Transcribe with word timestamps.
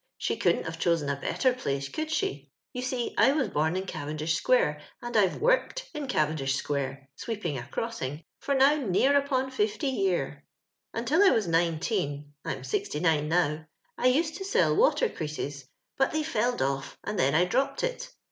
She 0.17 0.35
couldn't 0.35 0.63
have 0.63 0.79
chosen 0.79 1.09
a 1.09 1.15
better 1.21 1.53
place, 1.53 1.87
could 1.87 2.09
she? 2.09 2.49
You 2.73 2.81
see 2.81 3.13
I 3.19 3.33
was 3.33 3.49
bom 3.49 3.75
in 3.75 3.85
Cavendish 3.85 4.33
square, 4.33 4.81
and 4.99 5.15
I've 5.15 5.33
toorked 5.39 5.83
in 5.93 6.07
Cavendish 6.07 6.55
square— 6.55 7.07
sweeping 7.15 7.55
a 7.59 7.67
crossing— 7.67 8.23
for 8.39 8.55
now 8.55 8.73
near 8.77 9.15
upon 9.15 9.51
fifty 9.51 9.89
year." 9.89 10.43
Until 10.95 11.21
I 11.21 11.29
was 11.29 11.47
nineteen— 11.47 12.33
I'm 12.43 12.63
sixty 12.63 12.99
nine 12.99 13.29
now— 13.29 13.67
I 13.99 14.07
used 14.07 14.37
to 14.37 14.43
sell 14.43 14.75
water 14.75 15.07
creases, 15.07 15.65
but 15.99 16.11
they 16.13 16.23
felled 16.23 16.63
off 16.63 16.97
and 17.03 17.19
then 17.19 17.35
I 17.35 17.45
dropped 17.45 17.83
it. 17.83 18.11